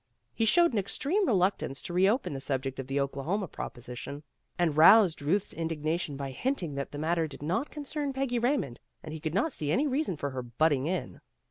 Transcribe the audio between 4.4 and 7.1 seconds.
and roused Euth's indigna tion by hinting that the